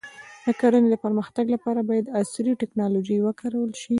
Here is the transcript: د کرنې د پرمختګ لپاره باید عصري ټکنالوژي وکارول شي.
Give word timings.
د 0.45 0.47
کرنې 0.59 0.89
د 0.91 0.95
پرمختګ 1.05 1.45
لپاره 1.55 1.81
باید 1.89 2.13
عصري 2.19 2.53
ټکنالوژي 2.61 3.17
وکارول 3.21 3.71
شي. 3.81 3.89